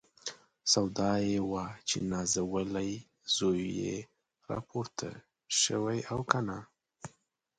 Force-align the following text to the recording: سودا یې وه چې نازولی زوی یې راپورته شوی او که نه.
سودا 0.71 1.11
یې 1.27 1.39
وه 1.49 1.65
چې 1.87 1.97
نازولی 2.11 2.91
زوی 3.35 3.63
یې 3.83 3.97
راپورته 4.49 5.09
شوی 5.61 5.99
او 6.11 6.19
که 6.31 6.39
نه. 6.47 6.59